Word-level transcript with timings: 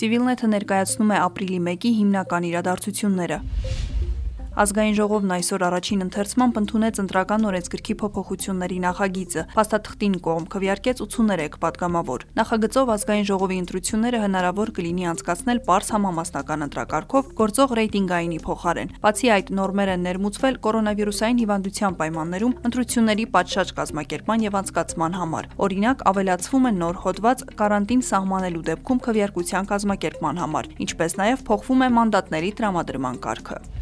Civilnet-ը 0.00 0.48
ներկայացնում 0.52 1.12
է 1.12 1.18
ապրիլի 1.22 1.58
1-ի 1.62 1.90
հիմնական 1.98 2.46
իրադարձությունները։ 2.48 3.38
Ազգային 4.52 4.96
ժողովն 4.98 5.30
այսօր 5.32 5.62
առաջին 5.64 6.04
ընթերցմամբ 6.04 6.58
ընդունեց 6.60 6.98
ընտրական 7.00 7.46
օրենսգրքի 7.48 7.94
փոփոխությունների 8.02 8.80
նախագիծը։ 8.84 9.44
Փաստաթղթին 9.56 10.16
կողմ 10.26 10.48
քվեարկեց 10.52 10.98
83 11.04 11.56
պատգամավոր։ 11.62 12.26
Նախագծով 12.36 12.92
ազգային 12.92 13.26
ժողովի 13.32 13.56
ընտրությունները 13.62 14.20
հնարավոր 14.22 14.72
կլինի 14.76 15.08
անցկացնել 15.12 15.62
པարս 15.64 15.88
համամասնական 15.96 16.66
ընտրակարգով 16.68 17.32
գործող 17.40 17.72
ռեյտինգայինի 17.80 18.40
փոխարեն։ 18.44 18.92
Բացի 19.00 19.32
այդ, 19.32 19.52
նորմեր 19.56 19.92
են 19.96 20.04
ներմուծվել 20.12 20.60
կորոնավիրուսային 20.68 21.40
հիվանդության 21.42 21.96
պայմաններում 22.02 22.56
ընտրությունների 22.68 23.26
պատշաճ 23.32 23.72
կազմակերպման 23.80 24.46
եւ 24.52 24.58
անցկացման 24.60 25.16
համար։ 25.22 25.50
Օրինակ, 25.64 26.04
ավելացվում 26.12 26.68
է 26.68 26.72
նոր 26.82 27.00
հոդված 27.08 27.46
կարանտին 27.62 28.04
սահմանելու 28.12 28.66
դեպքում 28.68 29.02
քվեարկության 29.08 29.70
կազմակերպման 29.72 30.42
համար, 30.44 30.72
ինչպես 30.86 31.18
նաեւ 31.22 31.46
փոխվում 31.48 31.86
է 31.88 31.92
մանդատների 32.02 32.52
տրամադրման 32.60 33.22
կարգը։ 33.22 33.81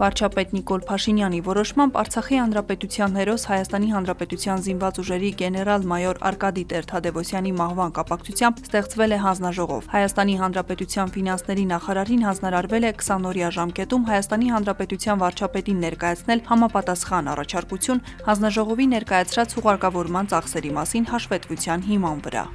Վարչապետ 0.00 0.52
Նիկոլ 0.56 0.84
Փաշինյանի 0.88 1.38
որոշմամբ 1.44 1.96
Արցախի 2.00 2.36
հանրապետության 2.40 3.16
հերոս 3.20 3.42
Հայաստանի 3.50 3.90
հանրապետության 3.94 4.62
զինված 4.64 5.00
ուժերի 5.02 5.32
գեներալ-մայոր 5.42 6.20
Արկադի 6.30 6.64
Տեր-Թադևոսյանի 6.70 7.52
մահվան 7.58 7.92
կապակցությամբ 7.98 8.62
ստեղծվել 8.64 9.12
է 9.12 9.18
հանձնաժողով։ 9.26 9.90
Հայաստանի 9.92 10.38
հանրապետության 10.40 11.12
ֆինանսների 11.20 11.64
նախարարին 11.76 12.24
հանձնարարվել 12.30 12.88
է 12.88 12.94
20-օրյա 13.04 13.52
ժամկետում 13.60 14.08
Հայաստանի 14.08 14.50
հանրապետության 14.56 15.20
վարչապետին 15.20 15.84
ներկայացնել 15.84 16.44
համապատասխան 16.48 17.32
առաջարկություն 17.36 18.04
հանձնաժողովի 18.24 18.90
ներկայացրած 18.96 19.56
հուղարկավորման 19.60 20.32
ծախսերի 20.32 20.76
մասին 20.80 21.10
հաշվետվության 21.12 21.88
հիման 21.92 22.24
վրա 22.24 22.48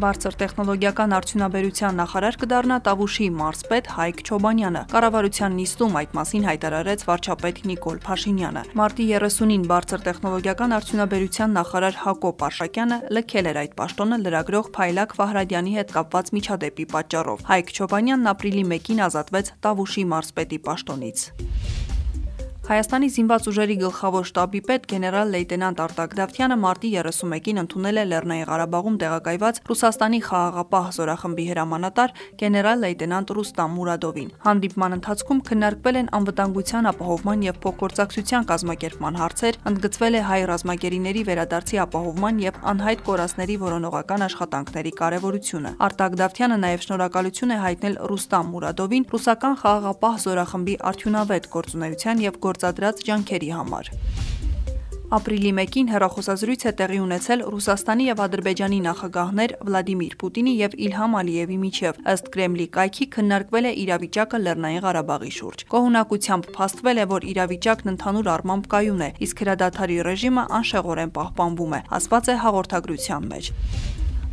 բարձր 0.00 0.36
տեխնոլոգիական 0.40 1.14
արդյունաբերության 1.16 1.98
նախարար 2.00 2.36
կդառնա 2.42 2.76
Տավուշի 2.86 3.26
մարզպետ 3.36 3.90
Հայկ 3.96 4.22
Չոբանյանը։ 4.24 4.82
Կառավարության 4.92 5.56
նիստում 5.58 5.98
այդ 6.00 6.14
մասին 6.18 6.46
հայտարարեց 6.48 7.04
վարչապետ 7.08 7.60
Նիկոլ 7.72 7.98
Փաշինյանը։ 8.06 8.62
Մարտի 8.80 9.06
30-ին 9.12 9.66
բարձր 9.72 10.04
տեխնոլոգիական 10.08 10.76
արդյունաբերության 10.78 11.54
նախարար 11.58 12.00
Հակոբ 12.06 12.46
Արշակյանը 12.48 12.98
լքել 13.18 13.50
էր 13.52 13.60
այդ 13.62 13.76
պաշտոնը 13.82 14.20
լրագրող 14.24 14.72
Փայլակ 14.78 15.14
Վահրադյանի 15.20 15.76
հետ 15.76 15.94
կապված 15.98 16.34
միջադեպի 16.38 16.88
պատճառով։ 16.96 17.46
Հայկ 17.52 17.76
Չոբանյանն 17.76 18.32
ապրիլի 18.32 18.66
1-ին 18.80 19.06
ազատվեց 19.12 19.54
Տավուշի 19.68 20.08
մարզպետի 20.16 20.64
պաշտոնից։ 20.72 21.28
Հայաստանի 22.72 23.08
զինված 23.12 23.46
ուժերի 23.50 23.74
գլխավոր 23.82 24.26
շտաբի 24.28 24.60
պետ 24.64 24.84
գեներալ-լեյտենանտ 24.90 25.80
Արտակ 25.84 26.12
Դավթյանը 26.16 26.56
մարտի 26.62 26.90
31-ին 26.92 27.58
ընդունել 27.62 27.98
է 28.00 28.04
Լեռնային 28.08 28.46
Ղարաբաղում 28.48 28.94
տեղակայված 29.02 29.58
Ռուսաստանի 29.68 30.20
խաղաղապահ 30.28 30.86
զորախմբի 30.96 31.44
հրամանատար 31.52 32.14
գեներալ-լեյտենանտ 32.42 33.32
Ռուստամ 33.36 33.74
Մուրադովին։ 33.76 34.30
Հանդիպման 34.46 34.96
ընթացքում 34.96 35.42
քննարկվել 35.52 35.98
են 36.00 36.08
անվտանգության 36.16 36.88
ապահովման 36.92 37.44
եւ 37.52 37.60
փոխգործակցության 37.60 38.48
կազմակերպման 38.52 39.20
հարցեր, 39.20 39.60
ընդգծվել 39.68 40.16
է 40.16 40.24
հայ 40.32 40.40
ռազմագերիների 40.52 41.26
վերադարձի 41.28 41.82
ապահովման 41.84 42.40
եւ 42.40 42.62
անհայտ 42.72 43.04
կորածների 43.12 43.56
որոնողական 43.68 44.26
աշխատանքների 44.32 44.92
կարեւորությունը։ 45.02 45.74
Արտակ 45.92 46.18
Դավթյանը 46.22 46.58
նաեւ 46.64 46.88
շնորհակալություն 46.88 47.52
է 47.52 47.60
հայտնել 47.66 48.00
Ռուստամ 48.12 48.50
Մուրադովին 48.56 49.08
ռուսական 49.12 49.56
խաղաղապահ 49.62 50.18
զորախմբի 50.22 50.74
արդյունավետ 50.92 51.50
գործունեության 51.52 52.22
եւ 52.22 52.40
գործադրած 52.62 53.00
ջանքերի 53.06 53.48
համար։ 53.58 53.88
Ապրիլի 55.12 55.50
1-ին 55.60 55.88
հերախոսազրույց 55.92 56.62
է 56.68 56.72
տեղի 56.78 56.98
ունեցել 57.04 57.42
Ռուսաստանի 57.52 58.04
եւ 58.06 58.20
Ադրբեջանի 58.24 58.78
նախագահներ 58.86 59.54
Վլադիմիր 59.66 60.14
Պուտինի 60.22 60.54
եւ 60.56 60.76
Իլհամ 60.86 61.16
Ալիևի 61.20 61.58
միջև։ 61.64 61.98
Ըստ 62.12 62.30
Կրեմլի 62.32 62.66
կայքի 62.76 63.06
քննարկվել 63.16 63.68
է 63.68 63.72
իրավիճակը 63.82 64.40
Լեռնային 64.46 64.84
Ղարաբաղի 64.86 65.32
շուրջ։ 65.36 65.64
Կողունակությամբ 65.74 66.48
փաստվել 66.56 67.02
է, 67.02 67.06
որ 67.12 67.26
իրավիճակն 67.32 67.92
ընդհանուր 67.92 68.30
առմամբ 68.36 68.70
կայուն 68.72 69.02
է, 69.02 69.10
իսկ 69.26 69.42
հրադադարի 69.44 69.98
ռեժիմը 70.08 70.46
անշեղորեն 70.62 71.12
պահպանվում 71.18 71.76
է, 71.76 71.82
ասված 72.00 72.32
է 72.32 72.38
հաղորդագրության 72.46 73.28
մեջ։ 73.34 73.52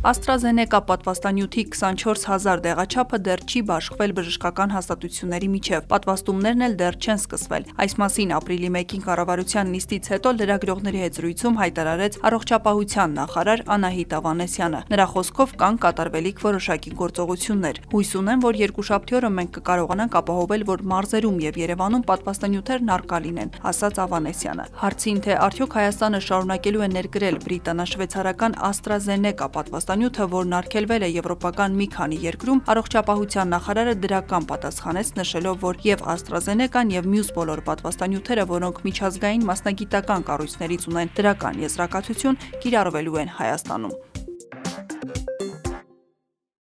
AstraZeneca 0.00 0.78
պատվաստանյութի 0.88 1.62
24000 1.76 2.60
դեղաչափը 2.64 3.18
դեռ 3.20 3.40
չի 3.44 3.60
բաշխվել 3.68 4.12
բժշկական 4.16 4.70
հաստատությունների 4.72 5.48
միջև։ 5.54 5.82
Պատվաստումներն 5.90 6.64
էլ 6.66 6.76
դեռ 6.80 6.96
չեն 7.04 7.20
սկսվել։ 7.20 7.66
Այս 7.84 7.94
մասին 8.00 8.32
ապրիլի 8.38 8.70
1-ին 8.80 9.02
կառավարության 9.04 9.68
նիստից 9.76 10.08
հետո 10.14 10.32
լրագրողների 10.40 11.02
հետ 11.04 11.18
զրույցում 11.20 11.58
հայտարարեց 11.60 12.16
առողջապահության 12.30 13.12
նախարար 13.20 13.64
Անահիտ 13.76 14.14
Ավանեսյանը։ 14.20 14.80
Նրա 14.88 15.06
խոսքով 15.12 15.52
կան 15.60 15.76
կատարվելիք 15.84 16.40
որոշակի 16.48 16.94
գործողություններ։ 16.96 17.82
Հույս 17.92 18.10
ունեմ, 18.24 18.40
որ 18.48 18.60
երկուշաբթի 18.64 19.20
օրը 19.20 19.30
մենք 19.36 19.52
կկարողանանք 19.60 20.18
ապահովել, 20.24 20.66
որ 20.70 20.84
մարզերում 20.96 21.38
եւ 21.44 21.60
Երևանում 21.60 22.06
պատվաստանյութերն 22.08 22.94
արկա 22.96 23.20
լինեն, 23.28 23.54
ասաց 23.68 24.00
Ավանեսյանը։ 24.08 24.64
Հարցին 24.80 25.22
թե 25.28 25.38
արդյոք 25.50 25.78
Հայաստանը 25.80 26.20
շարունակելու 26.30 26.84
է 26.86 26.90
ներգրել 26.96 27.40
բրիտանա-շվեյցարական 27.50 28.58
AstraZeneca 28.70 29.50
պատվաստանյութ 29.50 29.89
հաստանյութը, 29.90 30.24
որն 30.30 30.52
արգելվել 30.54 31.02
է 31.02 31.06
եվրոպական 31.10 31.72
մի 31.74 31.86
քանի 31.90 32.18
երկրում, 32.22 32.60
առողջապահության 32.70 33.50
նախարարը 33.54 33.94
դրական 34.04 34.44
պատասխանեց 34.50 35.10
նշելով, 35.18 35.56
որ 35.64 35.80
եւ 35.82 36.04
AstraZeneca-ն 36.14 36.92
եւ 36.94 37.08
մյուս 37.10 37.32
բոլոր 37.38 37.62
պատվաստանյութերը, 37.66 38.44
որոնք 38.52 38.78
միջազգային 38.86 39.48
մասնագիտական 39.50 40.28
կառույցներից 40.30 40.86
ունեն 40.94 41.10
դրական 41.18 41.58
եզրակացություն, 41.66 42.40
կիրառվելու 42.62 43.20
են 43.24 43.34
Հայաստանում։ 43.40 44.09